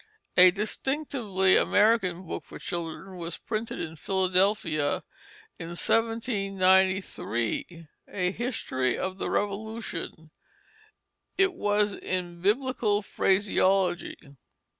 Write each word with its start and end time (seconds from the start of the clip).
A 0.35 0.49
distinctly 0.49 1.55
American 1.55 2.25
book 2.25 2.43
for 2.43 2.57
children 2.57 3.17
was 3.19 3.37
printed 3.37 3.79
in 3.79 3.95
Philadelphia 3.97 5.03
in 5.59 5.67
1793, 5.67 7.87
a 8.07 8.31
History 8.31 8.97
of 8.97 9.19
the 9.19 9.29
Revolution. 9.29 10.31
It 11.37 11.53
was 11.53 11.93
in 11.93 12.41
Biblical 12.41 13.03
phraseology. 13.03 14.17